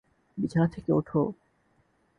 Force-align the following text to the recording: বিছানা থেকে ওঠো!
বিছানা 0.37 0.67
থেকে 0.67 0.89
ওঠো! 0.91 1.21